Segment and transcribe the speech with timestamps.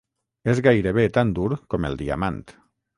[0.53, 2.45] És gairebé tan dur com el diamant.